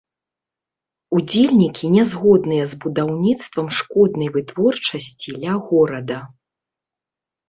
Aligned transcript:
Удзельнікі 1.15 1.89
нязгодныя 1.95 2.65
з 2.71 2.79
будаўніцтвам 2.85 3.67
шкоднай 3.81 4.29
вытворчасці 4.39 5.29
ля 5.45 5.53
горада. 5.69 6.19